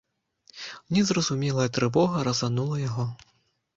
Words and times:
Незразумелая 0.95 1.67
трывога 1.75 2.25
разанула 2.29 2.75
яго. 2.89 3.05